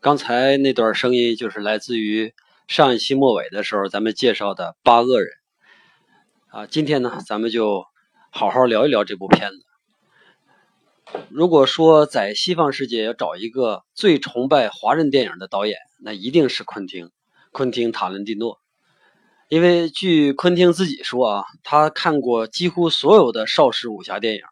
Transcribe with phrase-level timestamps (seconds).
[0.00, 2.32] 刚才那段声音，就是来自于。
[2.68, 5.30] 上一期末尾的时候咱们介绍的《八恶人》
[6.58, 6.66] 啊。
[6.66, 7.86] 今天呢，咱们就
[8.30, 9.64] 好好聊一聊这部片子。
[11.30, 17.10] 如果说在西方世界要找一个最崇拜华人电影的导演，那一定是昆汀，
[17.52, 18.60] 昆汀·塔伦蒂诺。
[19.48, 24.42] 因为据昆汀自己说啊，他看过几乎所有的邵氏武侠电影，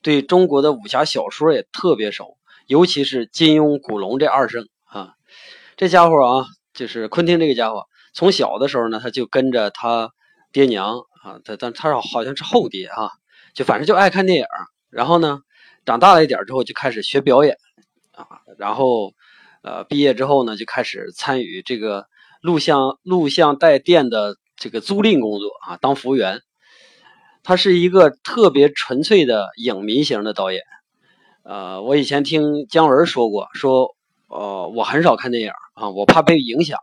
[0.00, 5.14] 对中国的武侠小说也特别熟，尤其是金庸、古龙这二圣啊。
[5.76, 10.10] 这家伙啊，就是昆汀这个家伙，从小的时候呢，他就跟着他
[10.52, 13.10] 爹娘啊，他但他好像是后爹啊，
[13.54, 14.46] 就反正就爱看电影。
[14.90, 15.40] 然后呢，
[15.86, 17.56] 长大了一点之后就开始学表演
[18.12, 18.26] 啊，
[18.58, 19.14] 然后
[19.62, 22.06] 呃毕业之后呢，就开始参与这个
[22.42, 26.42] 录像录像带店的这个租赁工作啊，当服务员。
[27.46, 30.62] 他是一个特别纯粹的影迷型的导演。
[31.42, 33.94] 呃，我以前听姜文说过，说
[34.34, 36.80] 呃我很少看电影啊，我怕被影响。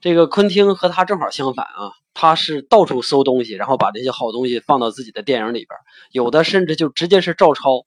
[0.00, 5.68] 这个昆汀和他正好相反啊，他是到处搜东西，然后把这些好东西放到自己的电影里边，
[6.10, 7.84] 有的甚至就直接是照抄。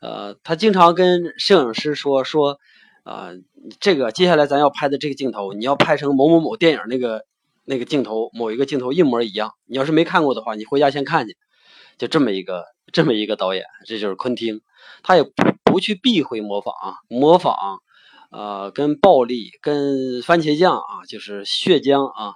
[0.00, 2.58] 呃，他经常跟摄影师说说，
[3.04, 3.30] 啊、
[3.80, 7.24] 这个接下来咱要拍的这个镜头，你要拍成某某某电影那个
[7.64, 9.54] 那个镜头某一个镜头一模一样。
[9.66, 11.36] 你要是没看过的话，你回家先看去。
[11.98, 14.60] 就这么一个这么一个导演，这就是昆汀，
[15.02, 15.30] 他也不
[15.64, 17.80] 不去避讳模仿啊，模仿，
[18.30, 22.34] 呃，跟暴力、跟番茄酱啊，就是血浆啊，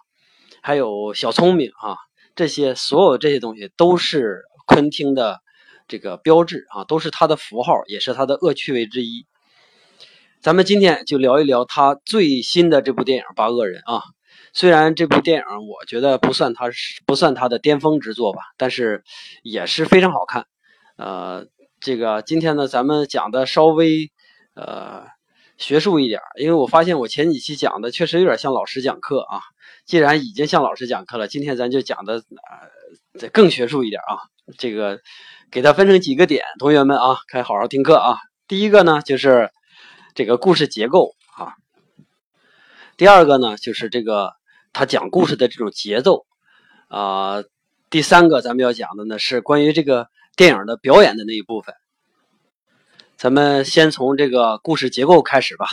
[0.62, 1.97] 还有小聪明啊，
[2.34, 5.41] 这些所有这些东西都是昆汀的
[5.88, 9.26] 这个标志啊，都是他的符号，也是他的恶趣味之一。
[10.41, 14.03] 咱们今天就聊一聊他最新的这部电影《八恶人》啊。
[14.54, 19.04] 虽然这部电影我觉得不算他是不算他的巅峰之作吧，但是
[19.42, 20.47] 也是非常好看。
[20.97, 21.47] 呃，
[21.80, 24.10] 这个今天呢，咱们讲的稍微
[24.54, 25.04] 呃
[25.59, 29.41] 学术一点，因为我发现我前几期讲的确实有点像老师讲课啊。
[29.85, 34.19] 既然已经像老师讲课了，今天咱就讲的呃这更学术一点啊。
[34.59, 35.01] 这个
[35.51, 38.17] 给它分成几个点，同学们啊，该好好听课啊。
[38.47, 39.51] 第一个呢，就是
[40.15, 41.55] 这个故事结构啊。
[42.97, 44.33] 第二个呢，就是这个
[44.73, 46.27] 他讲故事的这种节奏
[46.89, 47.43] 啊、
[47.91, 51.75] 第三个咱们要讲的呢是关于这个电影的表演的那一部分。
[53.22, 55.69] 咱们先从这个故事结构开始吧。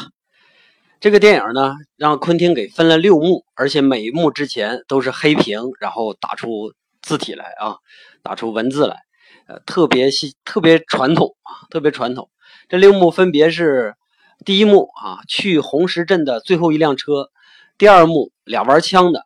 [1.00, 7.78] 这个电影呢，让昆汀给分了六幕，而且每一幕之前都是黑屏，然后打出字体来啊，
[8.22, 8.98] 打出文字来，
[9.48, 12.30] 呃，特别细，特别传统啊，特别传统。
[12.68, 13.96] 这六幕分别是：
[14.46, 17.32] 第一幕啊，去红石镇的最后一辆车；
[17.80, 19.22] 第二幕，俩玩枪的；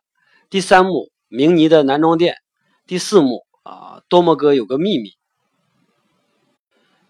[0.48, 2.32] 第三幕，明尼的男装店；
[2.86, 5.10] 第四幕啊，多摩哥有个秘密；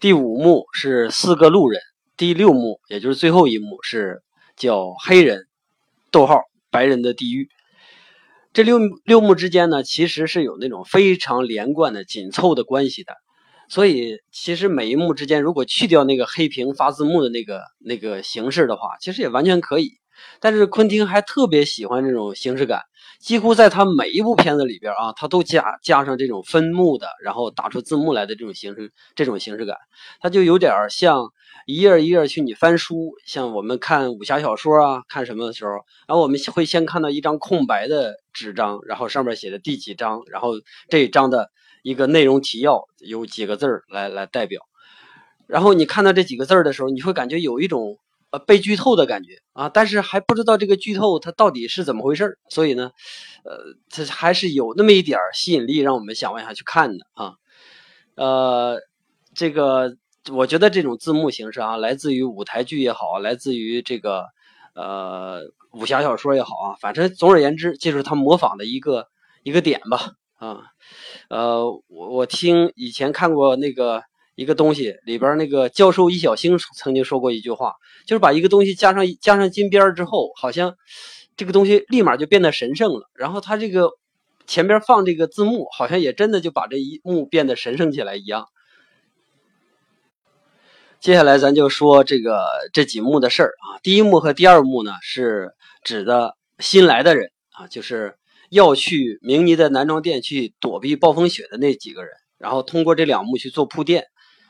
[0.05, 1.81] 第五幕是四个路人；
[2.15, 4.21] 第六幕，也就是最后一幕是
[4.55, 5.47] 叫黑人，
[6.11, 7.49] 逗号白人的地狱。
[8.53, 13.15] 这六六幕之间呢，其实是有那种非常连贯的紧凑的关系的。
[13.67, 19.93] 所以，其实每一幕之间，如果去掉那个黑屏发字幕的那个那个形式的话，其实也完全可以。
[20.39, 22.81] 但是昆汀还特别喜欢这种形式感，
[23.19, 29.75] 几乎在他每一部片子里边啊，他都加加上这种分幕的，然后打出字幕来的这种形式，这种形式感，
[30.19, 31.25] 它就有点像
[31.65, 35.71] 一页一页去你翻书，像我们看武侠小说啊，看什么的时候，
[36.07, 40.51] 然后我们会先看到一张空白的纸张，然后上面写的第几章，然后
[40.89, 41.49] 这一章的
[41.83, 44.61] 一个内容提要有几个字儿来来代表，
[45.47, 47.97] 然后你看到这几个字儿的时候，你会感觉有一种
[48.31, 52.91] 呃被剧透的感觉啊，但是还不知道这个剧透它到底是怎么回事儿，所以呢，
[53.43, 57.33] 呃，它还是有那么一点儿吸引力，让我们想往下去看的啊，
[58.15, 58.79] 呃，
[59.33, 59.95] 这个
[60.31, 64.25] 我觉得这种字幕形式啊，来自于舞台剧也好，来自于这个
[64.73, 65.41] 呃
[65.71, 69.07] 武侠小说也好啊，反正总而言之，就是他模仿的一个
[69.43, 70.63] 一个点吧啊。
[71.29, 74.03] 呃，我我听以前看过那个
[74.35, 77.73] 一个东西里边那个教授易小星曾经说过一句话，
[78.05, 80.75] 就是把一个东西加上加上金边之后，好像
[81.37, 83.09] 这个东西立马就变得神圣了。
[83.13, 83.91] 然后他这个
[84.45, 88.47] 前边放这个字幕，好像也真的就把这一幕变得神圣起来一样。
[90.99, 92.43] 接下来咱就说这个
[92.73, 93.79] 这几幕的事儿啊。
[93.83, 95.53] 第一幕和第二幕呢，是
[95.83, 98.17] 指的新来的人啊，就是
[98.49, 102.11] 要去明尼的男装店去躲避暴风雪的那几个人。
[102.37, 104.05] 然后通过这两幕去做铺垫，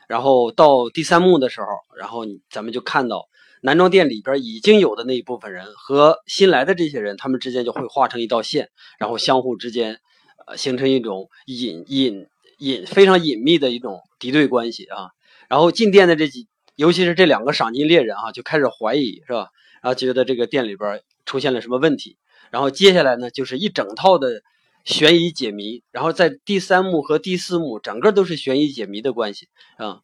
[0.08, 1.66] 然后到第三幕的时候，
[1.98, 3.28] 然后咱们就看到
[3.62, 9.98] 男装店里边已经有的那一部分人和新来的这些人，他们之间就会画成一道线，然后相互之间
[10.46, 12.26] 呃形成一种隐隐
[12.58, 15.10] 隐非常隐秘的一种敌对关系啊。
[15.48, 19.48] 然后进店的这几，尤其是这两个赏金猎人啊，就开始怀疑，是吧？
[19.82, 22.16] 然后觉得这个店里边出现了什么问题。
[22.50, 24.42] 然后接下来呢，就是一整套的
[24.86, 25.82] 悬疑解谜。
[25.90, 30.00] 然后在第三幕和第四幕，整个都是悬疑解谜的关系啊。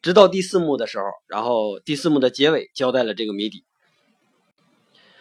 [0.00, 3.64] 直到第四幕的时候，然后第四幕的结尾交代了这个谜底。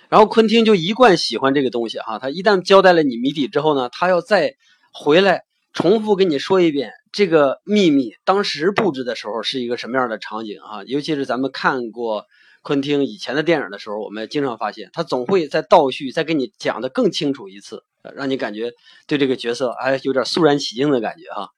[0.10, 4.56] 然后昆汀就一贯喜欢这个东西哈，他一旦交代了你谜底之后呢，他要再
[4.92, 5.44] 回来
[5.74, 6.92] 重复跟你说一遍。
[7.12, 10.84] 这个秘密当时布置的时候是一个什么样的场景啊？
[10.86, 12.26] 尤其是咱们看过
[12.70, 17.84] 昆汀以前的电影的时候，我们经常发现他总会在倒叙，再给你讲的更清楚一次，
[18.14, 18.72] 让你感觉
[19.08, 21.50] 对这个角色还有点肃然起敬的感觉哈。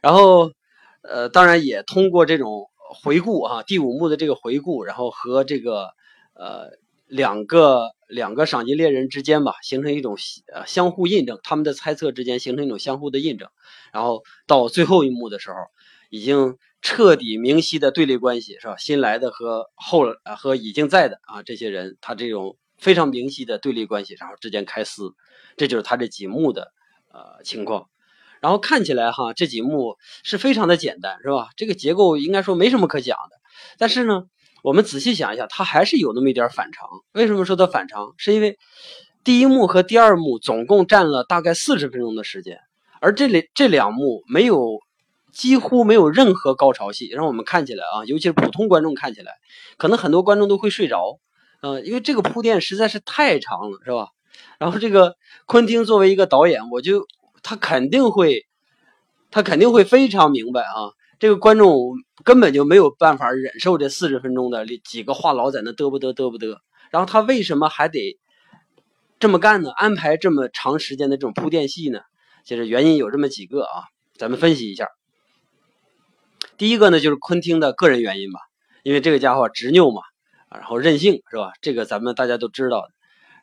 [0.00, 0.52] 然后，
[1.02, 5.88] 呃，当然也通过这种回顾啊，第五幕的这个回顾，然后和这个
[6.34, 6.68] 呃
[7.08, 10.16] 两个两个赏金猎人之间吧，形成一种
[10.54, 13.48] 呃相互印证，他们的猜测之间形成一种相互的印证。
[13.92, 15.56] 然后到最后一幕的时候，
[16.08, 18.76] 已经彻底明晰的对立关系是吧？
[18.76, 25.14] 新来的和后啊和已经在的啊这些人，他这种非常明晰的对立关系，然后之间开撕，
[25.56, 26.72] 这就是他这几幕的
[27.12, 27.88] 呃情况。
[28.40, 31.50] 然后看起来哈，这几幕是非常的简单是吧？
[31.56, 33.36] 这个结构应该说没什么可讲的。
[33.78, 34.24] 但是呢，
[34.64, 36.88] 我们仔细想一下，它还是有那么一点反常。
[37.12, 38.12] 为什么说它反常？
[38.16, 38.58] 是因为
[39.22, 42.58] 第一幕和第二幕总共占了大概四十分钟的时间。
[43.00, 44.80] 而这里这两幕没有，
[45.32, 49.32] 几乎没有任何高潮戏，让我们看起来啊，尤其是普通观众看起来，
[49.78, 51.18] 可能很多观众都会睡着，
[51.62, 54.08] 嗯，因为这个铺垫实在是太长了，是吧？
[54.58, 57.06] 然后这个昆汀作为一个导演，我就
[57.42, 58.46] 他肯定会，
[59.30, 61.94] 他肯定会非常明白啊，这个观众
[62.24, 66.58] 根本就没有办法忍受这四十分钟的几个话痨在那嘚不嘚嘚不嘚，
[66.90, 68.18] 然后他为什么还得
[69.18, 69.70] 这么干呢？
[69.70, 72.00] 安排这么长时间的这种铺垫戏呢？
[72.44, 73.84] 其实原因有这么几个啊，
[74.16, 74.88] 咱们分析一下。
[76.56, 78.40] 第一个呢，就是昆汀的个人原因吧，
[78.82, 80.02] 因为这个家伙执拗嘛，
[80.50, 81.52] 然后任性是吧？
[81.60, 82.88] 这个咱们大家都知道的。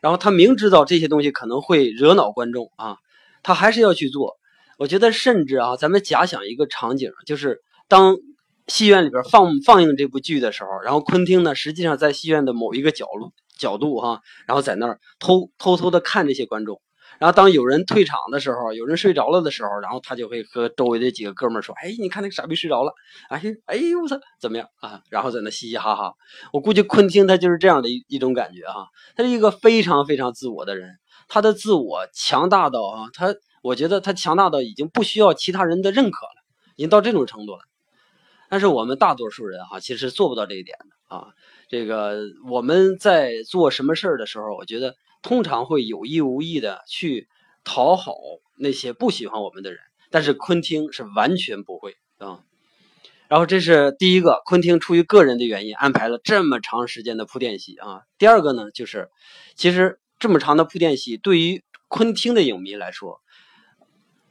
[0.00, 2.96] 然后他明知道这些东西可能会惹恼观众啊，
[3.42, 4.36] 他还是要去做。
[4.78, 8.16] 我觉得甚至啊，咱们假想一个场景，就是当
[8.66, 16.80] 戏院里边放放映这部剧的时候，然后昆汀呢，实际上在戏院的某一个角落角度哈，然后在那儿偷偷偷的看这些观众。
[17.20, 22.94] 然后当有人退场的时候，有人睡着了的时候，然后他就会和周围的几个哥们儿说：“哎，你看那个傻逼睡着了，
[23.28, 26.14] 哎，哎呦我操，怎么样啊？”然后在那嘻嘻哈哈。
[26.50, 30.96] 我估计昆汀他就是这样的一一种感觉哈，他是一个非常非常自我的人，
[31.28, 36.42] 他的自我强大到啊，他我觉得他强大到已经不需要其他人的认可了，
[36.76, 37.58] 已经到这种程度了。
[38.48, 41.26] 但是我们大多数人哈，其实做不到这一点的啊。
[41.68, 44.94] 这个我们在做什么事儿的时候，我觉得。
[45.22, 47.28] 通常会有意无意的去
[47.64, 48.14] 讨好
[48.56, 52.40] 那些不喜欢我们的人，但是昆汀是完全不会啊。
[53.28, 58.02] 然后这是第一个，昆汀出于个人的原因安排了这么长时间的铺垫戏啊。
[58.18, 59.08] 第二个呢，就是
[59.54, 63.20] 其实这么长的铺垫戏对于昆汀的影迷来说，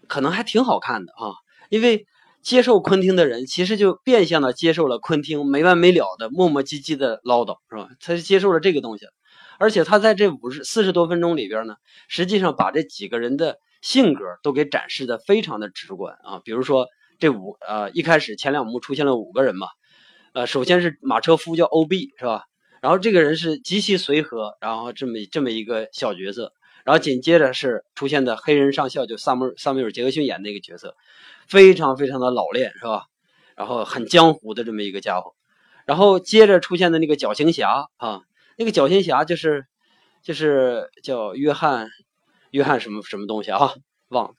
[0.07, 1.31] 可能还挺好看的啊，
[1.69, 2.07] 因为
[2.41, 7.89] 接受昆汀的人其实就变相的接受了昆汀没完没了的磨磨唧唧的唠叨，是吧？
[8.01, 9.05] 他是接受了这个东西。
[9.59, 11.75] 而且他在这五十四十多分钟里边呢，
[12.07, 16.39] 实际上把这几个人的性格都给展示的非常的直观啊。
[16.45, 16.87] 比如说
[17.19, 19.67] 这五呃一开始前两幕出现了五个人嘛，
[20.33, 22.45] 呃首先是马车夫叫 O.B 是吧？
[22.81, 26.53] 然后这个人是极其随和，然后这么这么一个小角色，
[26.85, 30.95] 然后紧接着是出现的黑人上校，就萨姆萨缪尔杰克逊演那个角色，
[31.49, 33.07] 非常非常的老练是吧？
[33.57, 35.33] 然后很江湖的这么一个家伙，
[35.85, 38.21] 然后接着出现的那个绞刑侠啊。
[38.59, 39.65] 那个绞心侠就是，
[40.21, 41.87] 就是叫约翰，
[42.51, 43.73] 约翰什么什么东西啊？
[44.09, 44.33] 忘了。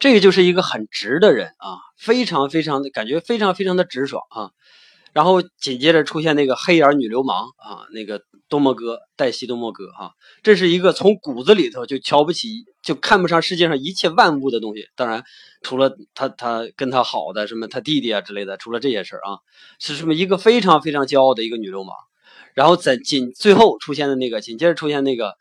[0.00, 4.50] 这个就是一个很直的人啊，非常非常的感觉非常非常的直爽啊。
[5.12, 10.10] 然后紧接着出现那个黑眼女流氓啊，那个多莫哥黛西多莫哥哈，
[10.42, 14.88] 这是一个从骨子里头就瞧不起、就看不上世界上一切万物的东西。
[14.96, 15.22] 当然，
[15.62, 19.38] 除了他他跟他好的什么他弟弟啊之类的，除了这些事儿啊，
[19.78, 21.94] 是什么一个非常非常骄傲的一个女流氓。
[22.54, 25.34] 然后在紧最后出现的那个，紧接着出现那个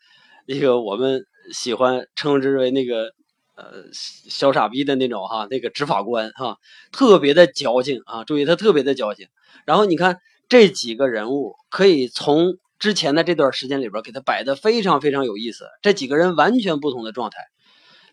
[0.47, 3.11] 那个我们喜欢称之为那个。
[3.55, 6.57] 呃，小傻逼的那种哈，那个执法官哈，
[6.91, 8.23] 特别的矫情啊！
[8.23, 9.27] 注意，他特别的矫情。
[9.67, 10.17] 然后你看
[10.49, 15.65] 这几个人物，可以从之前的这段时间里边给他摆的非常非常有意思。
[15.83, 17.37] 这几个人完全不同的状态。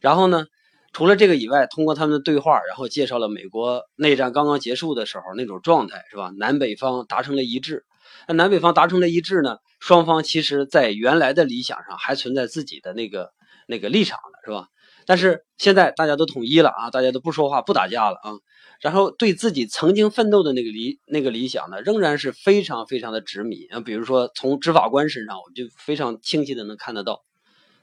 [0.02, 0.44] 然后呢，
[0.92, 6.30] 除了这个以外，通过他们的对话，然后介绍了美国内战刚刚结束的时候那种状态，是吧？
[6.36, 7.86] 南北方达成了一致。
[8.28, 13.30] 那南北方达成了一致呢，双方其实在原来的理想上还存在自己的那个
[13.66, 14.68] 那个立场的，是吧？
[15.06, 18.32] 但是现在大家都统一了啊，大家都不说话不打架了啊，
[18.80, 23.80] 然后对自己曾经奋斗的那个理那个理想呢，仍然是非常非常的执迷啊。
[23.80, 27.24] 比如说从执法官身上，我就非常清晰的能看得到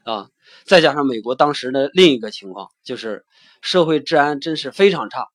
[0.04, 0.30] 啊。
[0.64, 3.26] 再加上美国当时的另一个情况，就是
[3.62, 5.28] 社会治安真是非常差，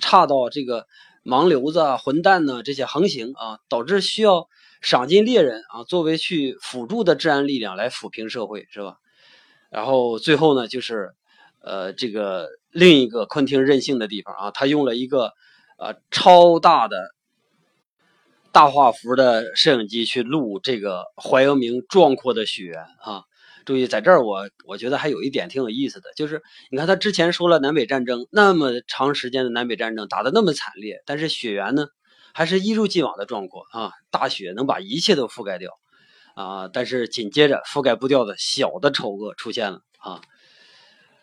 [0.00, 0.86] 差到这个
[1.28, 4.48] 盲流子、混蛋呢这些横行啊，导致需要
[4.80, 8.96] 赏金猎人啊作为去辅助的治安力量来抚平社会，是吧？
[9.70, 11.14] 然后最后呢，就是。
[11.60, 15.32] 呃，这个另一个昆汀任性的地方啊，他用了一个
[15.76, 16.96] 呃超大的
[18.52, 23.24] 大画幅的摄影机去录这个怀俄明壮阔的雪原啊。
[23.68, 31.86] 注意，在这儿我我觉得还有一点挺有意思的，就是你看他之前说了南北战争那么长时间的南北战争打得那么惨烈，但是雪原呢
[32.32, 35.72] 还是一如既往的壮阔啊，大雪能把一切都覆盖掉
[36.34, 36.70] 啊。
[36.72, 40.22] 但是紧接着覆盖不掉的小的丑恶出现了啊。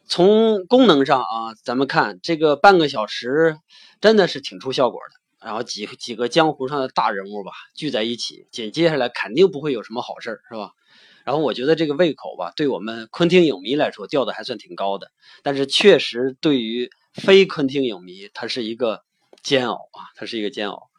[0.05, 3.57] 从功能上啊，咱们看这个半个小时
[4.01, 5.47] 真的是挺出效果的。
[5.47, 10.69] 然后几几个江湖上的大人物吧聚在一起，紧接下来肯定不会有什么好事儿是吧？
[11.25, 15.11] 然后我觉得这个胃口吧，对我们昆汀影迷来说吊的还算挺高的。
[15.43, 19.01] 但是确实对于非昆汀影迷，它是一个
[19.43, 20.89] 煎熬啊，它是一个煎熬。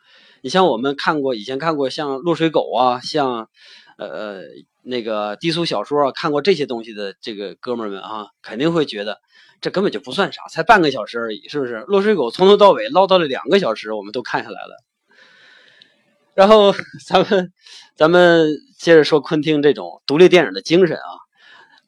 [0.42, 3.48] 你像我们看过以前看过像落水狗啊，像
[3.96, 4.42] 呃。
[4.88, 9.18] 那个低俗小说啊看过这些东西的这个哥们儿们啊，肯定会觉得
[9.60, 11.78] 这根本就不算啥，才半个小时而已，是不是？
[11.88, 14.76] 落水狗从头到尾唠叨了两个小时，我们都看下来了。
[16.36, 16.74] 然后
[17.06, 17.52] 咱们
[17.96, 21.10] 咱们接着说昆汀这种独立电影的精神啊，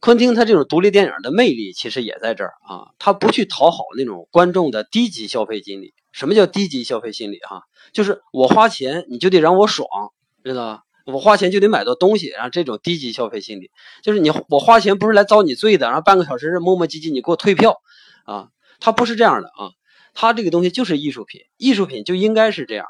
[0.00, 5.92] 昆汀他这种独立电影的魅力其实也在这儿啊，他不去讨好那种观众的低级消费心理。
[6.12, 7.38] 什么叫低级消费心理？
[7.40, 9.86] 哈，就是我花钱你就得让我爽，
[10.42, 10.82] 知道吧？
[11.04, 13.70] 我花钱就得买到东西，然后这种低级消费心理，
[14.02, 17.76] 就是你我花钱不是来遭你罪的，然后半个小时磨磨唧唧你给我退票，
[18.24, 18.48] 啊，
[18.80, 19.72] 他不是这样的啊，
[20.14, 22.86] 他这个东西就是艺术品，艺术品就应该是这样。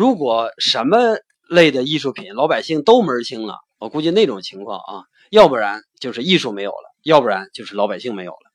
[0.00, 8.50] 如果什么类的艺术品老百姓都门清了，我估计那种情况啊，要不然就是艺术没有了，要不然就是老百姓没有了。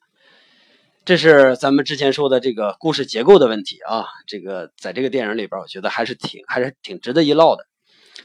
[1.05, 7.63] 这是咱们之前说的这个故事结构的问题啊，这个在这个电影里边，我觉得还是挺还是挺值得一唠的。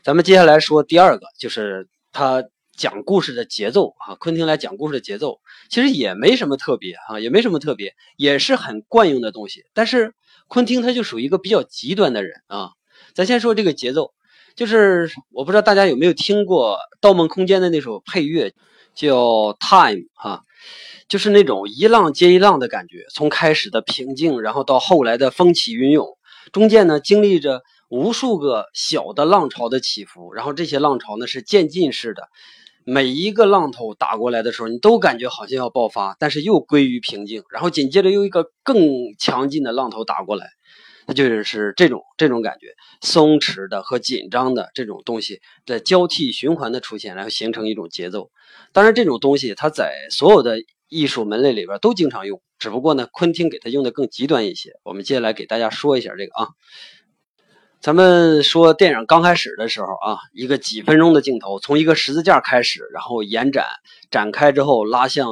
[0.03, 2.43] 咱们接下来说第二个，就是他
[2.75, 4.15] 讲故事的节奏啊。
[4.15, 9.67] 昆汀来讲故事的节奏，其实也没什么特别啊， 也没什么特别，也是很惯用的东西。
[9.75, 10.15] 但是
[10.49, 12.71] 昆汀他就属于一个比较极端的人啊。
[13.15, 14.13] 咱先说这个节奏，
[14.57, 18.53] 就是我不知道大家有没有听过《盗梦空间》的那首配乐，
[18.95, 19.17] 叫
[19.59, 20.43] 《Time》哈，
[21.09, 26.07] 就是那种一浪接一浪的感觉，从开始的平静，然后到后来的风起云涌，
[26.53, 27.63] 中间呢经历着。
[27.91, 32.29] 无数个小的浪潮的起伏，然后这些浪潮呢是渐进式的，
[32.85, 38.81] 每一个浪头打过来的时候，你都感觉好像要爆发，但是又归于平静，然后紧接着又一个更
[39.19, 40.51] 强劲的浪头打过来，
[41.07, 48.31] 它就是这种这种感觉，松弛的和紧张的这种东西在交替循环的出现，然后形成一种节奏。
[48.73, 54.73] 当然，这种东西它在所有的艺术门类里边都经常用，只不过呢，昆汀给它用的更极端一些。
[54.83, 56.49] 我们接下来给大家说一下这个啊。
[57.81, 63.65] 咱们说电影刚开始的时候啊，一个几分钟的镜头，从一个十字架开始，然后延展
[64.11, 65.31] 展开之后拉向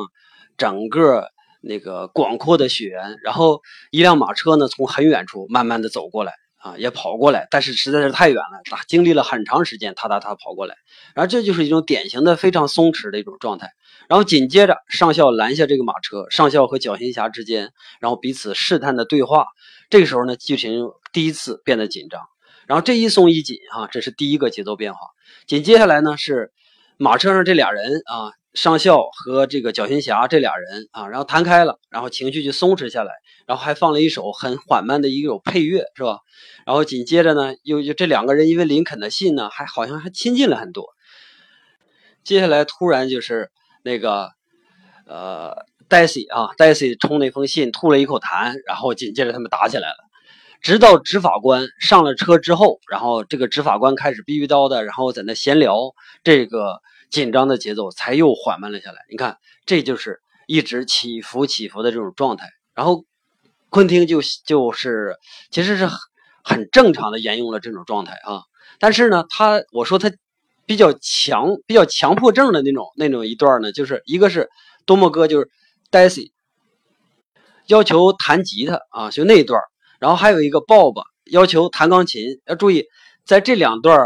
[0.57, 1.29] 整个
[1.61, 3.61] 那个广阔的雪原，然后
[3.91, 10.75] 一辆马车呢从很远处慢慢的走过来啊，也跑过来，但是实在是太远了，啊，经历了很长时间，踏踏踏跑过来，
[11.15, 13.71] 然后这就是一种典型的非常松弛的一种状态。
[14.09, 19.47] 然后紧接着上校拦下这个马车，上校和绞刑侠之间，然后彼此试探的对话，
[19.91, 22.23] 这个时候呢剧情第一次变得紧张。
[22.67, 25.01] 然后这一松一紧，哈，这是第一个节奏变化。
[25.47, 26.53] 紧接下来呢是
[26.97, 33.13] 马车上这俩人啊，上校和这个绞心侠这俩人啊，然后谈开了，然后情绪就松弛下来，
[33.47, 36.19] 然后还放了一首很缓慢的一首配乐，是吧？
[36.67, 40.87] 然后紧接着呢，又就这两个人因为林肯的信呢，还好像还亲近了很多。
[42.25, 43.51] 接下来突然就是
[43.83, 44.31] 那个
[45.07, 45.55] 呃
[45.89, 49.97] 黛西啊，黛西冲那封信吐了一口痰，然后紧接着他们打起来了。
[50.61, 58.99] 直到执法官上了车之后，然后这个执法官开始逼逼叨的，然后在那闲聊，这个紧张的节奏才又缓慢了下来。
[59.11, 62.49] 你看，这就是一直起伏起伏的这种状态。
[62.75, 63.05] 然后
[63.71, 65.17] 昆汀就就是
[65.51, 65.89] 其实是
[66.45, 68.43] 很正常的沿用了这种状态啊。
[68.79, 70.13] 但是呢，他我说他
[70.67, 74.49] 比较强、比较强迫症的那种那种一段呢，就是一个是
[74.87, 75.51] 多莫哥就是
[75.91, 76.31] Daisy
[77.67, 79.61] 要求弹吉他啊，就那一段。
[79.99, 82.85] 然后还有一个 Bob 要求弹钢琴，要注意，
[83.25, 83.99] 在这两段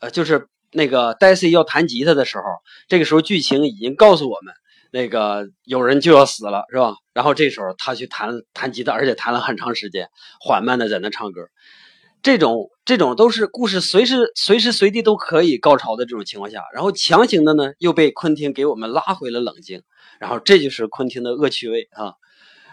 [0.00, 2.44] 呃，就是那个戴西要弹吉他的时候，
[2.88, 4.54] 这个时候剧情已经告诉我们，
[4.92, 6.94] 那个有人就要死了，是吧？
[7.12, 10.08] 然后这时候他去弹弹吉他，而且弹了很长时间，
[10.40, 11.42] 缓慢的在那唱歌，
[12.22, 19.82] 这种这种都是故事随时随时随地都可以高潮的这种情况下，然后强行的呢又被昆汀给我们拉回了冷静，
[20.18, 22.14] 然后这就是昆汀的恶趣味啊。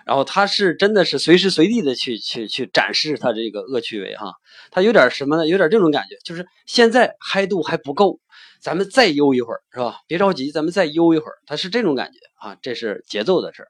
[0.08, 4.34] 然后他是真的是随时随地的去去去展示他这个恶趣味哈，
[4.72, 5.46] 他有点什么呢？
[5.46, 8.22] 有点这种感觉，就是现在嗨度还不够，
[8.62, 10.00] 咱们再悠一会儿是吧？
[10.08, 13.68] 别着急，咱们再悠一会儿，他是这种感觉啊，这是节奏的事儿。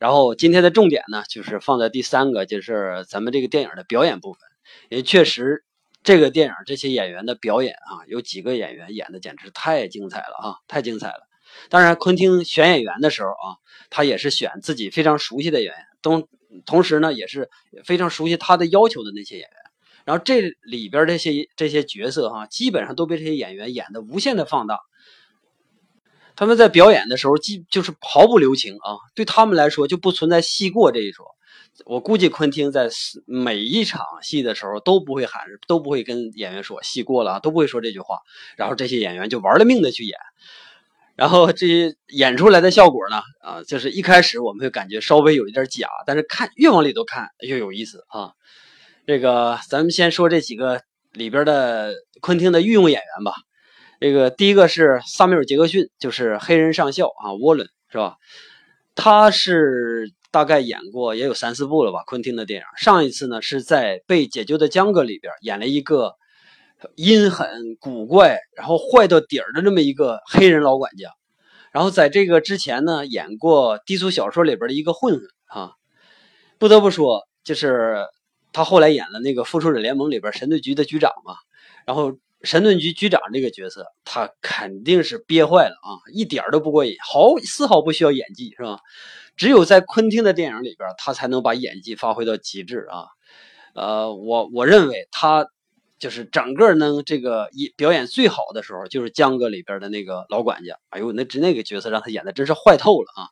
[0.00, 4.40] 然后今天的重点呢，就是放在第三个，就是咱们这个电影的表演部分，
[4.88, 5.64] 也确实
[6.02, 11.28] 这个电影这些演员的表演啊，有几个演员演的简直太精彩了啊，太精彩了。
[11.68, 13.56] 当然，昆汀选演员的时候啊，
[13.90, 16.28] 他也是选自己非常熟悉的演员，同
[16.64, 17.50] 同时呢，也是
[17.84, 19.58] 非常熟悉他的要求的那些演员。
[20.04, 24.80] 然后这里边这些这些角色哈，基本上都被这些演员演的无限的放大。
[26.36, 31.24] 他们在表演的时候，基就是毫不留情啊，对他们来说就不存在戏过这一说。
[31.86, 32.88] 我估计昆汀在
[33.24, 38.18] 每一场戏的时候都不会喊，都不会跟演员说戏过了，都不会说这句话。
[38.56, 40.18] 然后这些演员就玩了命的去演。
[41.16, 43.22] 然后这些演出来的效果呢？
[43.40, 48.32] 啊，就是一开始我们会感觉稍微有一点假，但是看越往里头看越有意思啊。
[49.06, 53.32] 这个咱们先说这几个里边的昆汀的御用演员吧。
[54.00, 58.16] 这个第一个是萨缪尔·杰克逊，就是黑人上校啊，沃伦是吧？
[58.96, 62.66] 他是大概演过也有三四部了吧，昆汀的电影。
[62.76, 66.14] 上一次呢是在《被解救的江哥》里边演了一个。
[66.96, 67.48] 阴狠
[67.80, 71.10] 古怪，然后坏到底儿的这么一个黑人老管家，
[71.72, 75.72] 然后在这个之前呢，演过低俗小说里边的一个混混啊。
[76.58, 78.06] 不得不说，就是
[78.52, 81.34] 他后来演了那个《复仇者联盟》里边神盾局的局长嘛。
[81.84, 88.78] 然后神盾局局长这个角色，他肯定是憋坏了啊，一点都不过瘾，毫丝毫不需要演技，是吧？
[89.36, 93.06] 只有在昆汀的电影里边，他才能把演技发挥到极致啊。
[93.74, 95.46] 呃，我我认为他。
[96.04, 100.76] 就是整个能这个一表演最好的时候，就是江哥里边的那个老管家。
[100.90, 103.24] 哎呦，那那个角色让他演的真是坏透了啊！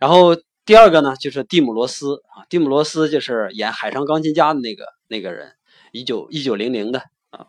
[0.00, 5.52] 然后第二个呢，就是蒂姆罗斯啊，蒂姆罗斯就是演《海上钢琴家》的那个那个人，
[5.92, 6.98] 一九一九零零的
[7.30, 7.46] 啊。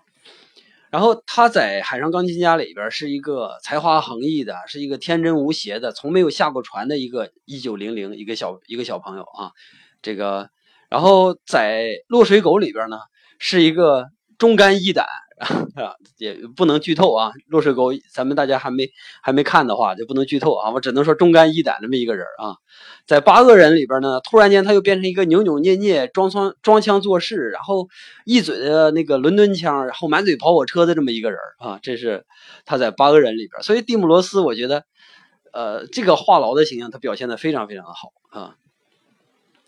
[0.91, 9.49] 然后他在《海上钢琴家》里边是一个才华横溢的，是一个天真无邪的，从没有下过船的一个一九零零一个小一个小朋友啊。
[10.03, 10.51] 这个，
[10.91, 12.99] 然后在《落水狗》里边呢，
[13.39, 14.05] 是一个。
[14.37, 15.05] 忠肝义胆
[15.37, 17.31] 啊，也不能剧透啊。
[17.47, 18.89] 落水狗，咱们大家还没
[19.21, 20.71] 还没看的话，就不能剧透啊。
[20.71, 22.57] 我只能说忠肝义胆这么一个人啊，
[23.05, 27.87] 在八恶人里边呢，突然间他又变成一个扭扭捏捏、装装装腔作势，然后
[28.25, 31.79] 一嘴的那个伦敦腔，然后满嘴跑火车的这么一个人啊。
[31.83, 32.25] 这是
[32.65, 34.85] 他在八恶人里边，所以蒂姆罗斯，我觉得，
[35.53, 38.55] 呃，这个话痨的形象他表现的非常非常的好啊。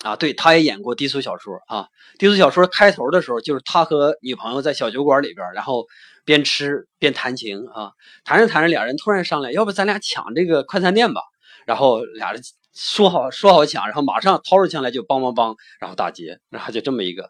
[0.04, 1.88] 啊，对，他也演过低俗小说啊。
[2.18, 5.86] 低俗小说开头的时候，就是他和女朋友在小酒馆里边，然后
[6.24, 7.92] 边吃边弹琴啊，
[8.24, 11.22] 弹着弹着，俩人突然商量，要不咱俩抢这个快餐店吧？
[11.66, 12.42] 然后俩人
[12.74, 17.30] 说好说好抢，然后马上掏出枪来就梆梆梆，然后打劫，然后就这么一个，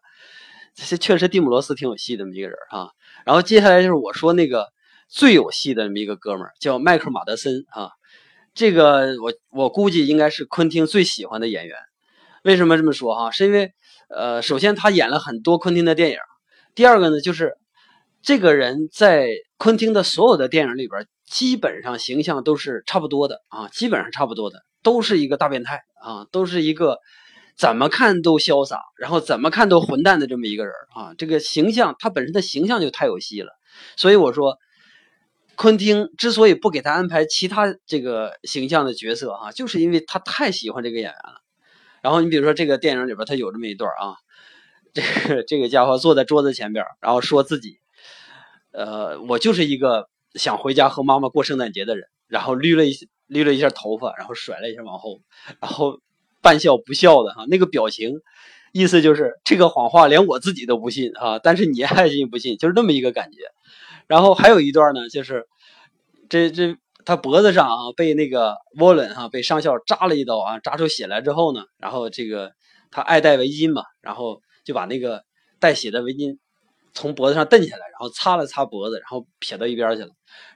[0.76, 2.90] 这确实蒂姆罗斯挺有戏的这么一个人啊。
[3.26, 4.68] 然后接下来就是我说那个
[5.08, 7.90] 最有戏的这么一个哥们儿，叫迈克马德森啊。
[8.54, 11.76] 这个我我估计应该是昆汀最喜欢的演员。
[12.44, 13.32] 为什么这么说哈？
[13.32, 13.72] 是因为，
[14.10, 16.18] 呃，首先他演了很多昆汀的电影，
[16.76, 17.58] 第二个呢，就是
[18.22, 26.98] 这个人在昆汀的所有的电影里边，基本上形象都是差不多的啊，基本上差不多的，都是一个大变态啊，都是一个
[27.58, 31.14] 怎么看都潇洒，然后怎么看都混蛋的这么一个人啊。
[31.18, 33.52] 这个形象，他本身的形象就太有戏了，
[33.98, 34.58] 所以我说，
[35.56, 41.42] 昆汀之所以不给他安排其他这个形象的角色哈，就是因为他太喜欢这个演员了。
[42.02, 44.16] 然后你比如说这个电影里边，他有这么一段啊，
[44.94, 47.80] 这个这个家伙坐在桌子前边，然后说自己，
[48.72, 52.94] 呃，我就是一个想回家和妈妈过圣诞节的人，然后捋了一
[53.28, 55.20] 捋了一下头发，然后甩了一下往后，
[55.60, 56.00] 然后
[56.42, 58.22] 半笑不笑的哈，那个表情，
[58.72, 63.40] 意思就是这个谎话连我自己都不信啊，但是你爱信不信，就是那么一个感觉。
[64.08, 65.48] 然后还有一段呢，就是
[66.30, 66.78] 这这
[67.10, 72.52] 他脖子上啊被那个沃伦哈被上校扎了一刀啊，扎出血来之后呢，然后这个
[72.92, 75.24] 他爱戴围巾嘛，然后就把那个
[75.60, 76.38] 带血的围巾
[76.94, 80.10] 从脖子上蹬下来，然后擦了擦脖子，然后撇到一边去了。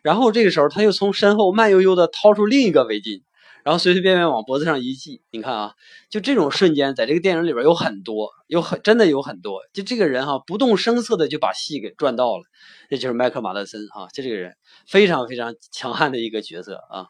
[0.04, 3.24] 然后这个时候他又从身后慢悠悠的掏出另一个围巾。
[3.64, 5.74] 然后随随便便往脖子上一系，你看啊，
[6.10, 9.62] 就这种瞬间，在这个电影里边有很多，有很真的有很多。
[9.72, 12.44] 就这个人哈，不动声色的就把戏给赚到了，
[12.90, 17.08] 这就是迈克马特森哈，就这个人非常非常强悍的一个角色啊。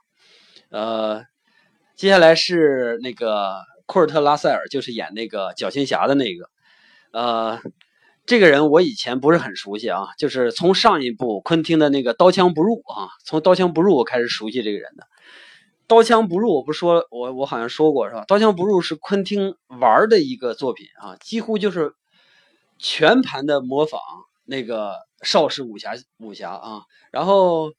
[0.69, 1.23] 呃，
[1.95, 3.55] 接下来是那个
[3.87, 6.49] 库尔特拉塞尔，就是演那个绞心侠的那个。
[7.13, 7.59] 呃，
[8.25, 15.07] 这个人我以前不是很熟悉啊，就是从上一部昆汀的那个刀枪不入啊，从刀枪不入我开始熟悉这个人的。
[15.87, 18.25] 刀枪不入，我不说，我我好像说过是吧？
[18.27, 21.93] 刀枪不入是昆汀玩的一个作品啊，几乎就是
[22.77, 23.99] 全盘的模仿
[24.45, 27.73] 那个邵氏武侠武侠啊，然后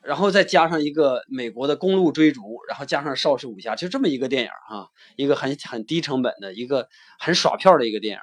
[0.00, 8.20] 然后再加上一个美国的公路追逐，然后加上邵氏武侠，就这么一个电影啊，一个很很低成本的一个很耍票的一个电影。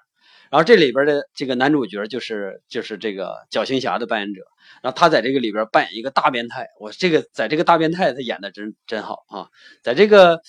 [0.55, 4.41] 然后这里边的这个男主角就是就是这个绞心侠的扮演者，
[4.81, 9.49] 然后他在这个里边扮演一个大变态，我这个在这个大变态他演的真真好啊，
[9.83, 10.39] 在这个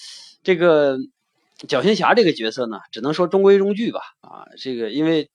[0.44, 0.96] 这个
[1.66, 5.28] 绞心侠这个角色呢，只能说中规中矩吧啊，这个因为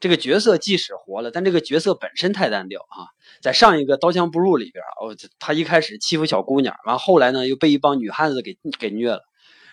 [0.00, 3.06] 这个角色即使活了，但这个角色本身太单调啊，
[3.40, 9.22] 在上一个刀枪不入里边，哦，他一开始欺负小姑娘，完后来呢又被一帮女汉子给给虐了。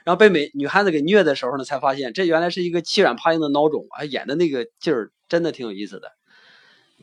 [0.04, 4.04] 然后被美女汉子给虐的时候呢，才发现这原来是一个欺软怕硬的孬种啊！
[4.04, 6.12] 演的那个劲儿真的挺有意思的。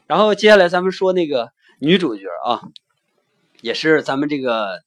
[0.07, 2.61] 然后接下来咱们说那个女主角啊，
[3.63, 4.83] 也是咱们这个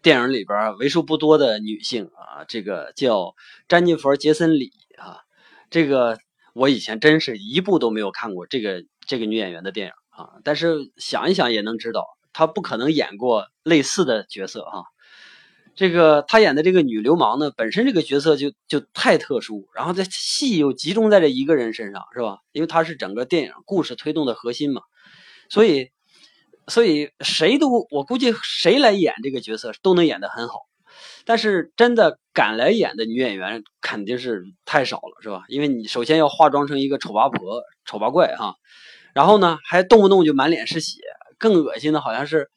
[0.00, 3.34] 电影里边为数不多的女性啊，这个叫
[3.68, 5.18] 詹妮弗·杰森·里啊。
[5.70, 6.18] 这个
[6.54, 14.84] 我以前真是一部都没有看过这个这个女演员的电影啊，但是想一想也能知道，她不可能演过类似的角色啊。
[15.78, 22.38] 这个他演的这个女流氓呢，本身这个角色就就太特殊，然后这戏又集中在这一个人身上，是吧？
[22.50, 24.82] 因为他是整个电影故事推动的核心嘛，
[25.48, 25.90] 所以，
[26.66, 30.62] 所以谁都我估计谁来演这个角色都能演得很好，
[31.24, 35.44] 但是真的敢来演的女演员肯定是太少了，是吧？
[35.46, 38.56] 因为你首先要化妆成一个丑八婆、丑八怪哈，
[39.14, 40.98] 然后呢还动不动就满脸是血，
[41.38, 42.50] 更恶心的好像是。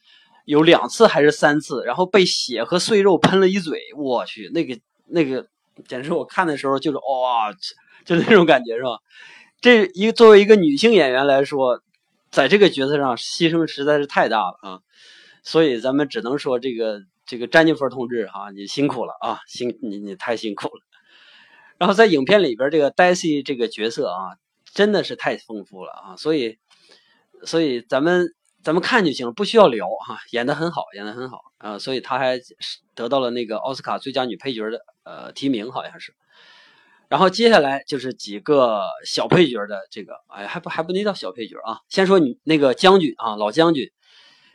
[0.45, 5.47] 有两次还是三次，然后被血和碎肉喷了一嘴，我去，那个那个，
[5.87, 7.53] 简直我看的时候就是哇，
[8.05, 8.97] 就那种感觉是吧？
[9.61, 11.81] 这一作为一个女性演员来说，
[12.31, 14.79] 在这个角色上牺牲实在是太大了啊！
[15.43, 20.81] 所以咱们只能说这个这个詹妮弗同志哈，你辛苦了啊，辛你你太辛苦了。
[21.77, 24.37] 然后在影片里边，这个 Daisy 这个角色啊，
[24.73, 26.57] 真的是太丰富了啊，所以
[27.43, 28.33] 所以咱们。
[28.63, 32.39] 咱们看就行了，不需要聊哈，演得很好，演得很好啊，所以他还
[32.93, 36.13] 得到了那个奥斯卡最佳女配角的呃提名，好像是。
[37.07, 41.79] 然后接下来就是几个小配角的这个，哎，还不还不能叫小配角啊。
[41.89, 43.89] 先说你那个将军啊，老将军，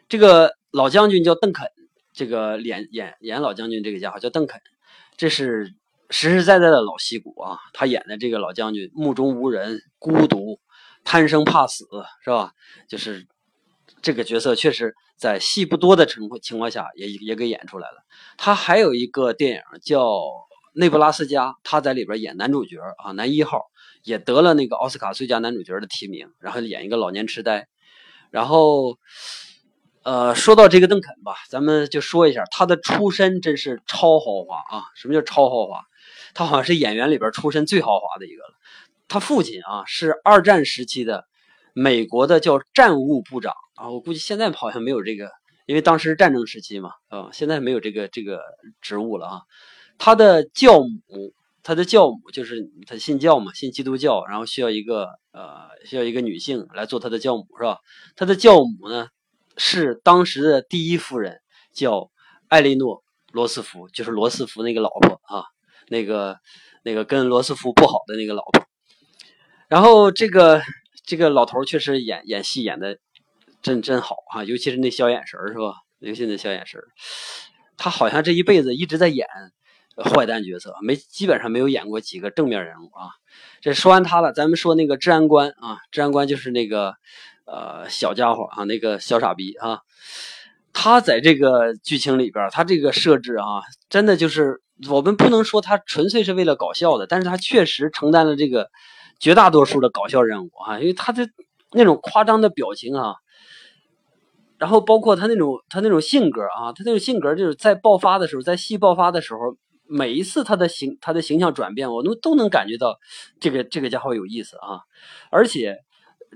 [0.08, 1.68] 这个老将军叫邓肯，
[2.12, 4.60] 这个演演演老将军这个家伙叫邓肯，
[5.16, 5.74] 这是
[6.10, 7.58] 实实在在的老戏骨啊。
[7.72, 10.60] 他演的这个老将军目中无人，孤独，
[11.04, 11.84] 贪生怕死，
[12.22, 12.52] 是吧？
[12.88, 13.26] 就是。
[14.02, 18.04] 这个角色确实在戏不多的情情况下也也给演出来了。
[18.36, 20.06] 他还有一个电影叫
[20.74, 23.62] 《内布拉斯加》，他在里边演男主角啊，男一号，
[24.04, 27.66] 也得了那个奥斯卡最佳男主角的提名，然后演一个老年痴呆。
[28.30, 28.98] 然后，
[30.02, 34.82] 呃，说到这个邓肯吧，咱们就说一下他的出身真是超豪华啊！
[34.94, 35.80] 什么叫超豪华？
[36.34, 38.54] 他好像是演员里边出身最豪华的一个了。
[39.08, 41.26] 他父亲啊是二战时期的
[41.76, 43.52] 美国的叫战务部长。
[43.74, 45.30] 啊，我估计现在好像没有这个，
[45.66, 48.40] 因为当时是战争时期嘛，啊，现在没有这个这个
[48.80, 49.42] 职务了啊。
[49.98, 57.78] 他的教母，他的教母就是他信教嘛，信基督教，然后需要一个呃需要一个女性来做他的教母是吧？
[58.16, 59.08] 他的教母呢
[59.58, 61.42] 是当时的第一夫人，
[61.74, 62.10] 叫
[62.48, 62.96] 艾莉诺·
[63.32, 65.44] 罗斯福，就是罗斯福那个老婆啊，
[65.88, 66.38] 那个
[66.82, 68.64] 那个跟罗斯福不好的那个老婆。
[69.68, 70.62] 然后这个
[71.06, 72.98] 这个老头确实演演戏演的。
[73.62, 75.74] 真真好啊，尤其是那小眼神儿是吧？
[75.98, 76.84] 尤其那小眼神儿，
[77.76, 79.26] 他好像这一辈子一直在演
[79.96, 83.10] 坏蛋角色，没基本上没有演过几个正面人物啊。
[83.60, 86.94] 这说完他了，咱们说那个治安官啊，治安官就是那个
[87.44, 89.80] 呃小家伙啊，那个小傻逼啊。
[90.72, 98.70] 他在这个剧情里边，他这个设置啊，真的就是我们不能说他纯粹是为了搞笑的，但是他确实承担了这个
[99.18, 101.28] 绝大多数的搞笑任务啊，因为他的
[101.72, 103.14] 那种夸张的表情啊，
[104.58, 112.98] 然后包括他那种他那种性格啊，他那种性格就是在爆发的时候，在戏爆发的时候，每一次他的形他的形象转变，我都都能感觉到
[113.40, 114.80] 这个这个家伙有意思啊，
[115.30, 115.78] 而且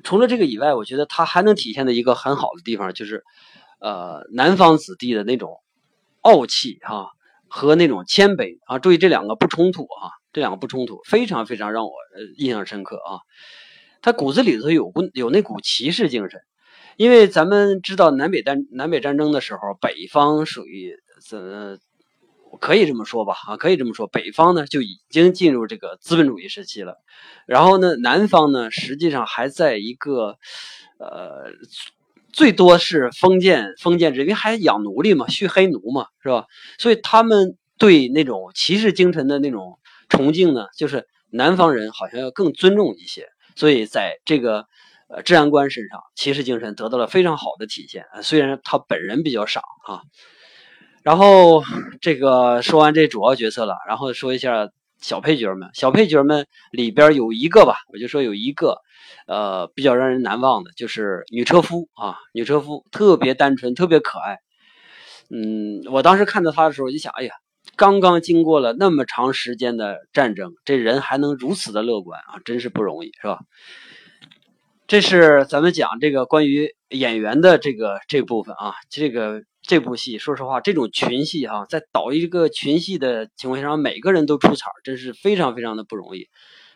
[0.02, 3.24] 除了这个以外，我觉得他还能体现的一个很好的地方就是。
[3.82, 5.56] 呃，南方子弟的那种
[6.20, 7.08] 傲气哈，
[7.48, 11.92] 和那种谦卑啊，注意这两个不冲突啊，这两个不冲突，非常非常让我
[12.36, 13.20] 印象深刻啊。
[14.02, 16.40] 他骨子里头有股有那股骑士精神，
[16.96, 20.94] 因为咱们知道南北战南北战争的时候，北方属于
[21.28, 21.78] 怎
[22.60, 26.96] 可以这么说吧啊，可以这么说，北方呢就已经进入这个资本主义时期了，
[27.46, 30.36] 然后呢，南方呢实际上还在一个
[30.98, 31.52] 呃。
[32.32, 36.46] 最多是封建封建制，因为还养奴隶嘛，蓄黑奴嘛，是吧？
[36.78, 39.79] 所以他们对那种骑士精神的那种
[40.10, 43.26] 崇敬呢，就是南方人好像要更尊重一些。
[43.56, 44.66] 所以在这个
[45.08, 48.04] 呃治安官身上，骑士精神得到了非常好的体现。
[48.22, 50.02] 虽然他本人比较傻啊。
[51.02, 51.62] 然后
[52.02, 54.68] 这个说完这主要角色了，然后说一下
[55.00, 55.70] 小配角们。
[55.72, 58.76] 小配角们里边有一个吧，我就说有一个。
[59.26, 64.38] 呃，比较让人难忘的就是女车夫啊，女车夫特别单纯，特别可爱。
[65.30, 67.32] 嗯，我当时看到她的时候，就想，哎呀，
[67.80, 73.38] 刚刚经过了那么长时间的战争，这人还能如此的乐观啊，真是不容易，是吧？
[74.86, 86.28] 这是咱们讲这个关于演员的这个这部分啊，这个这部戏，说实话，这种群戏哈，在导一个群戏的情况下，每个人都出彩，真是非常非常的不容易。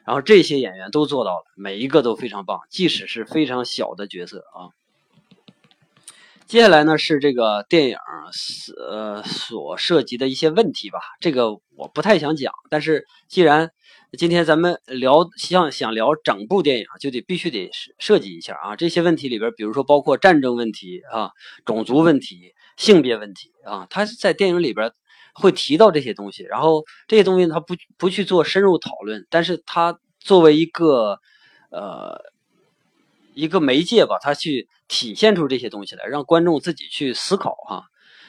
[0.06, 4.72] 然后这些演员都做到了，每一个都非常棒，即使是非常小的角色啊。
[6.46, 7.96] 接下来呢是这个电影
[8.88, 13.70] 呃所涉及的一些问题吧，这个我不太想讲，但是既然
[14.18, 18.76] 今天咱们聊想想聊整部电影，就得必须得设计一下啊。
[18.76, 21.30] 这些问题里边，比如说包括战争问题啊、
[21.64, 24.92] 种族问题、性别问题啊，他在电影里边。
[25.36, 31.18] 会提到这些东西，然后这些东西他不不去做深入讨论，但是他作为一个
[31.72, 32.20] 呃
[33.34, 37.84] 一个媒介吧，它去体现出这些东西来，让观众自己去思考哈。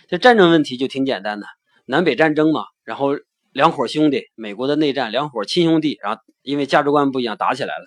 [0.07, 1.47] 这战争问题就挺简单的，
[1.85, 3.15] 南北战争嘛，然后
[3.51, 7.85] 两伙兄弟，美国的内战，两伙亲兄弟，然后因为价值观不一样打起来了，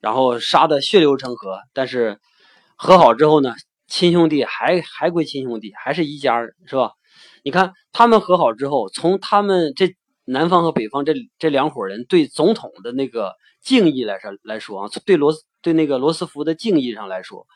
[0.00, 2.18] 然后杀的血流成河，但是
[2.76, 3.54] 和好之后呢，
[3.86, 6.92] 亲兄弟还还归亲兄弟，还是一家是吧？
[7.42, 9.94] 你看，他们和好之后，从他们这
[10.30, 17.46] 南方和北方这这两伙人对总统的那个敬意来说来说啊，对罗斯对那个罗斯福的敬意上来说，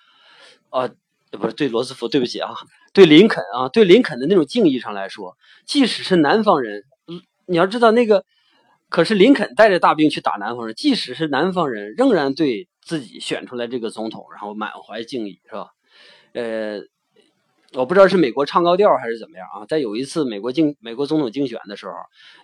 [0.71, 0.89] 啊，
[1.31, 2.51] 不是对罗斯福，对不起啊，
[2.93, 6.83] 对林肯啊，对林肯的那种敬意上来说，即使是南方人，
[7.47, 8.25] 你要知道那个，
[8.89, 15.69] 可是林肯带着大兵去打南方人，即使是南方人，仍然对自己选出来这个总统，然后满怀敬意，是吧？
[16.33, 16.81] 呃。
[17.75, 19.65] 我不知道是美国唱高调还是怎么样啊？
[19.67, 21.95] 在有一次美国竞美国总统竞选的时候，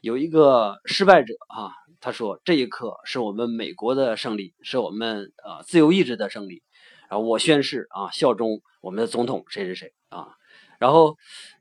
[0.00, 6.62] 有一个失败者啊，他说：“这一刻是我们美国的胜利，是我们啊自由意志的胜利。”
[7.10, 10.28] 然后我宣誓啊，效忠我们的总统谁谁谁啊。
[10.78, 11.16] 然后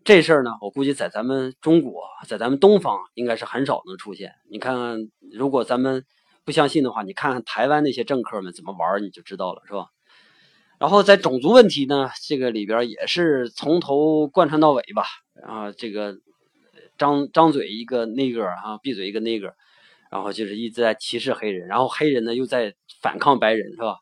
[0.05, 4.33] 这事儿呢，我估计在咱们中国，在咱们东方应该是很少能出现。
[4.49, 4.97] 你看看，
[5.33, 6.05] 如果咱们
[6.45, 9.87] 不相信的话，你看看台湾那些政客们怎么玩，你就知道了，是吧？
[10.79, 15.03] 然后在种族问题呢，这个里边也是从头贯穿到尾吧。
[15.43, 16.15] 啊，这个
[16.97, 19.53] 张张嘴一个那个啊，闭嘴一个那个，
[20.11, 23.97] 然后就是一直在歧视黑人，然后黑人呢又在反抗白人，是吧？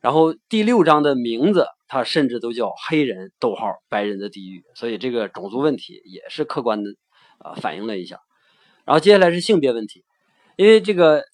[0.00, 6.90] 然后第六章的名字，它甚至都叫“黑人逗号白人的地狱”，所以这个种族问题也是客观的
[7.38, 8.20] 啊反映了一下。
[8.84, 10.04] 然后接下来是性别问题，
[10.56, 11.24] 因为这个。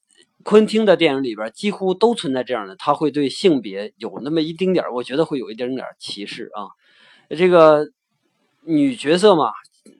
[0.44, 6.68] 昆汀的电影里边几乎都存在这样的，他会对性别有那么一丁点儿我觉得会有一丁点儿歧视啊。
[7.36, 7.86] 这个
[8.62, 9.52] 女角色嘛，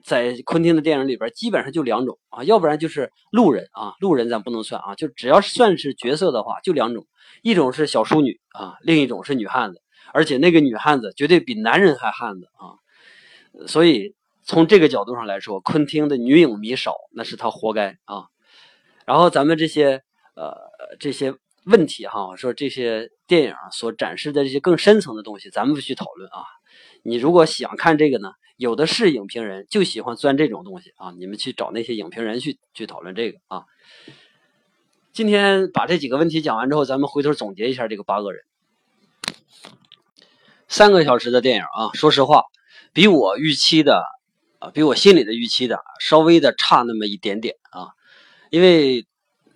[0.03, 7.05] 在昆汀的电影里边基本上就两种啊，要不然就是路人啊，路人咱不能算啊，就只要算是角色的话，就两种，
[7.41, 9.81] 一种是小淑女啊，另一种是女汉子，
[10.13, 13.67] 而且那个女汉子绝对比男人还汉子啊。
[13.67, 18.25] 所以从这个角度上来说，昆汀的女影迷少，那是他活该啊。
[19.05, 20.03] 然后咱们这些。
[20.35, 20.55] 呃，
[20.99, 23.43] 这些问题哈，说这些电。
[23.43, 26.43] 影所展示的这些更深层的东西，咱们不去讨论啊。
[27.03, 33.65] 你如果想看这个呢，有的是影评人就喜欢钻这种东西啊，你们去找那些影评人去去讨论这个啊。
[35.11, 38.41] 今天把这几个问题讲完之后，咱们回头总结一下这个八个人。
[40.67, 42.43] 三个小时的电影啊，说实话，
[42.93, 44.03] 比我预期的
[44.59, 47.89] 啊，比我心里的预期的稍微的差那么一点点啊，
[48.49, 49.05] 因为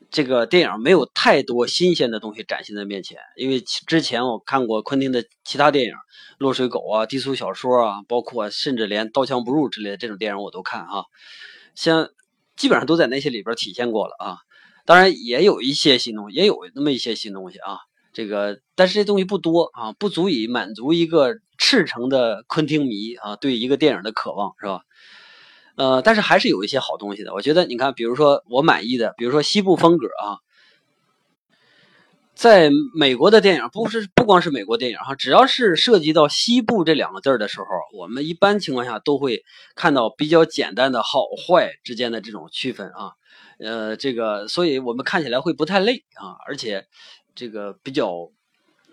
[0.10, 3.18] 这个电影没有太多新鲜的东西展现在面前。
[3.36, 5.92] 因为之前我看过昆汀的其他电影，
[6.38, 11.04] 《落水狗》啊，《低俗小说》啊，包括甚至连《刀枪不入》之类的这种电影我都看啊，
[11.76, 12.10] 像
[12.56, 14.38] 基本上都在那些里边体现过了啊。
[14.86, 17.78] 当然也有一些新东西，也有那么一些新东西啊。
[18.14, 24.82] 这个，但是这东西不多啊，不足以满足一个赤诚的昆汀迷啊对一个电影的渴望，是吧？
[25.78, 27.34] 呃，但是还是有一些好东西的。
[27.36, 30.42] 我觉得，你看，比如说我满意的，比如说西部风格啊，
[32.34, 39.44] 在美国的电影，不是不光是美国电影哈，只要是涉及到西部这两个字的时候，我们一般情况下都会
[39.76, 43.14] 看到比较简单的好坏之间的这种区分啊。
[43.60, 46.88] 呃，这个，所以我们看起来会不太累啊，而且
[47.36, 48.32] 这个比较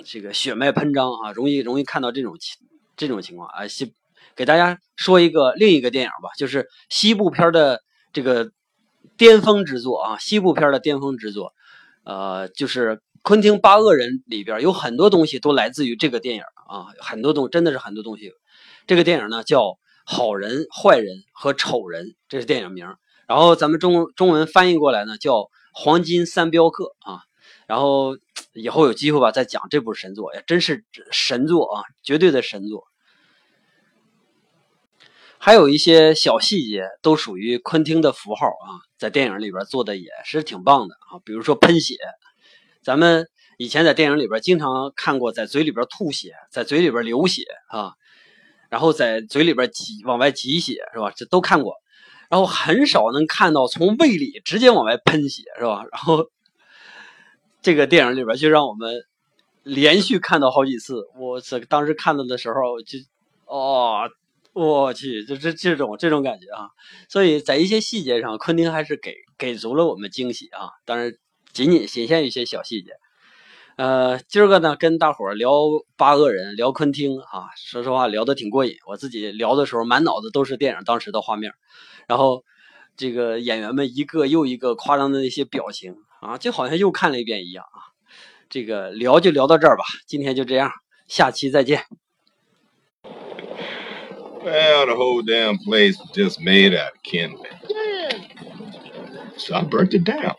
[0.05, 2.59] 这个血脉喷张啊，容易容易看到这种情
[2.95, 3.67] 这种情况啊。
[3.69, 3.95] 西
[4.37, 7.81] 给大家说一个另一个电影吧，就是西部片的
[8.13, 8.51] 这个
[9.17, 11.53] 巅峰之作啊，西部片的巅峰之作，
[12.05, 18.33] 呃，就是昆汀八恶人里边有很多东西都来自于这个电影啊，很多东真的是很多东西。
[18.87, 19.61] 这个电影呢叫
[20.05, 22.87] 《好人、坏人和丑人》，这是电影名。
[23.27, 25.37] 然后咱们中中文翻译过来呢，叫
[25.73, 27.21] 《黄金三镖客》啊。
[27.67, 28.19] 然后
[28.53, 32.85] 以后有机会吧，再讲这部神作，也真是神作啊，绝对的神作。
[35.45, 41.21] 还有一些小细节都属于昆汀的符号啊，在电影里边做的也是挺棒的啊。
[41.23, 41.97] 比如说喷血，
[42.83, 43.29] 咱们
[43.59, 47.93] 以前在电影里边经常看过，在嘴里边吐血，在嘴里边流血啊，
[48.71, 51.13] 然后在嘴里边挤往外挤血，是吧？
[51.15, 51.75] 这都看过。
[52.31, 55.85] 然后很少能看到从胃里直接往外喷血，是吧？
[55.93, 56.31] 然后
[57.61, 58.95] 这个电影里边就让我们
[59.63, 61.07] 连续看到好几次。
[61.21, 62.99] 我这当时看到的时候就，
[63.45, 64.09] 哦，
[64.55, 66.71] 我去，就这这种这种感觉啊！
[67.09, 70.71] 所以在一些细节上，昆汀还是给给足了我们惊喜啊！
[70.85, 71.13] 当然，
[71.53, 72.93] 仅仅仅限于一些小细节。
[73.77, 75.51] 呃，今儿个呢，跟大伙儿聊
[75.97, 78.77] 八个人，聊昆汀啊，说实话聊得挺过瘾。
[78.87, 81.53] 我自己聊的时候，满脑子都是电影当时的画面。
[82.07, 82.45] 然后，
[82.97, 87.91] 这个演员们一个又一个夸张的那些表情啊，就好像又看了一遍一样啊。
[88.49, 90.71] 这个聊就聊到这儿吧，今天就这样，
[91.09, 92.04] 下期再见。
[94.45, 97.47] Well, the whole damn place was just made out of kindling.
[99.39, 100.35] So I burnt it down.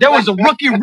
[0.00, 0.82] there was a rookie red.